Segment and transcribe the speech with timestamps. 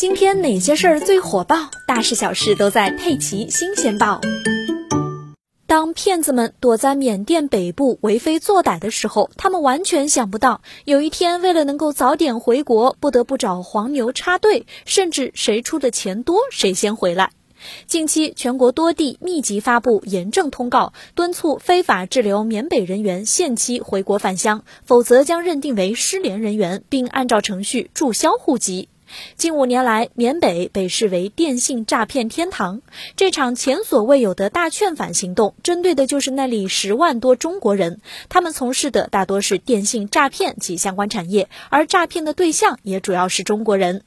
[0.00, 1.70] 今天哪些事儿最火爆？
[1.86, 4.18] 大事小事都在《佩奇新鲜报》。
[5.66, 17.32] 当骗子们躲在缅甸北部为非作歹的时候，他们完全想不到，有一天为了能够早点回国，不得不找黄牛插队，甚至谁出的钱多谁先回来。
[17.86, 28.88] 近期，全国多地密集发布严正通告，敦促非法滞留缅北人员限期回国返乡，否则将认定为失联人员，并按照程序注销户籍。
[29.36, 32.82] 近五年来，缅北被视为电信诈骗天堂。
[33.16, 38.00] 这场前所未有的大劝返行动，针对的就是那里十万多中国人。
[38.28, 44.02] 他们从事的大多是电信诈骗及相关产业，而诈骗的对象也主要是中国人。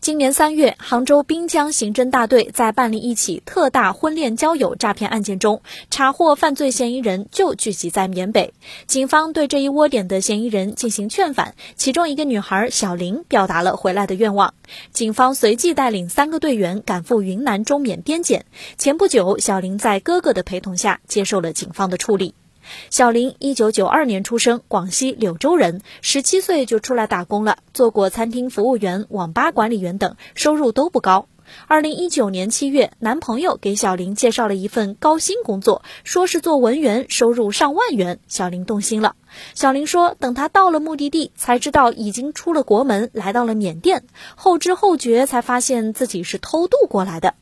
[0.00, 8.54] 今年三月，杭州滨江刑侦大队在办理一起特大婚恋交友诈骗案件中，查获犯罪嫌疑人就聚集在缅北。
[8.86, 14.54] 警方对这一窝点的嫌疑人进行劝返，其中一个女孩小林表达了回来的愿望。
[14.92, 18.46] 警方随即带领三个队员赶赴云南中缅边检。
[18.78, 22.34] 前不久，小林在哥哥的陪同下接受了警方的处理。
[22.90, 31.26] 小林一九九二年出生，广西柳州人，十七岁就出来打工了，做过餐厅服务员、网吧管理员等，收入都不高。
[31.66, 38.18] 二零一九年七月，男朋友给小林介绍了一份高薪工作，说是做文员，收入上万元。
[38.28, 39.14] 小林动心了。
[39.54, 44.04] 小林说，等他到了目的地，才知道已经出了国门，来到了缅甸。
[44.36, 47.34] 后知后觉，才发现自己是偷渡过来的。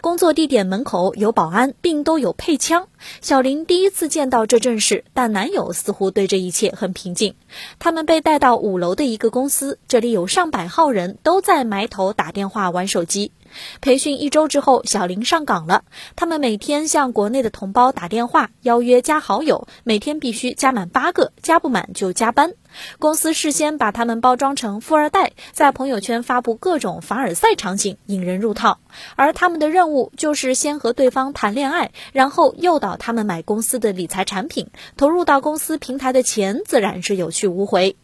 [0.00, 2.88] 工作地点门口有保安，并都有配枪。
[3.20, 7.34] 小林第一次见到这阵势，但男友似乎对这一切很平静。
[7.78, 13.32] 他们被带到五楼的一个公司，这里有上百号人都在埋头打电话、玩手机。
[13.80, 15.84] 培训一周之后，小林上岗了。
[16.16, 22.54] 他们每天向国内的同胞打电话，邀约加好友，每天必须加满八个，加不满就加班。
[22.98, 28.78] 公司事先把他们包装成富二代，在朋友圈发布各种凡尔赛场景，引人入套。
[29.16, 37.96] 而他们的任务就是先和对方谈恋爱，然后诱导他们买公司的理财产品，投入到公司平台的钱自然是有去无回。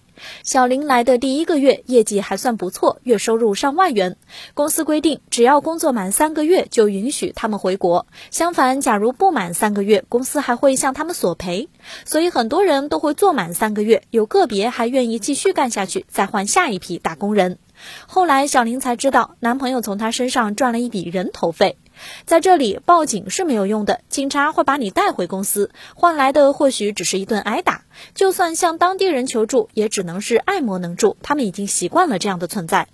[0.43, 4.17] 小林来的第一个月，业绩还算不错，月收入上万元。
[4.55, 8.07] 公司规定，只要工作满三个月，就允许他们回国。
[8.31, 11.69] 相反，假如不满三个月，公司还会向他们索赔。
[12.05, 17.59] 所以，很多人都会做满三个月，有个别还愿意继续干下去，再换下一批打工人。
[18.07, 21.77] 后来，小林才知道，男朋友从她身上赚了一笔人头费。
[22.25, 27.85] 在这里报警是没有用的，警察会把你带回公司，换来的或许只是一顿挨打。
[28.15, 32.89] 就算向当地人求助，也只能是爱莫能助，他们已经习惯了这样的存在。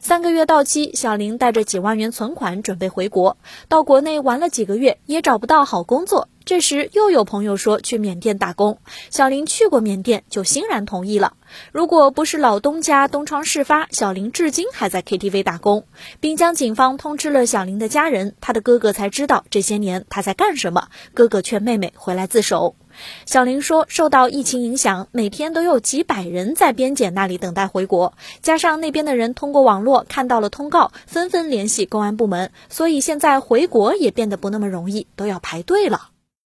[0.00, 3.36] 三个月到期，小林带着几万元存款准备回国。
[3.68, 6.28] 到国内玩了几个月，也找不到好工作。
[6.46, 8.78] 这时又有朋友说去缅甸打工，
[9.10, 11.32] 小林去过缅甸，就欣然同意了。
[11.72, 15.84] 如果不是老东家东窗事发，小林至今还在 KTV 打工。
[16.20, 20.86] 滨江警方通知了小林的家人，他的哥哥才知道这些年他在干什么。
[21.14, 22.76] 哥哥劝妹妹回来自首。
[23.24, 36.10] 小林说，受到疫情影响，每天都有几百人在边检那里等待回国，加上那边的人通过网络看到了通告，纷纷联系公安部门，所以现在回国也变得不那么容易，都要排队了。